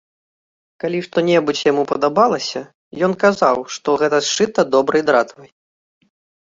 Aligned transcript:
Калі 0.83 0.99
што-небудзь 1.07 1.61
яму 1.71 1.83
падабалася, 1.91 2.59
ён 3.09 3.15
казаў, 3.27 3.57
што 3.79 3.89
гэта 4.03 4.17
сшыта 4.31 4.69
добрай 4.73 5.01
дратвай. 5.13 5.49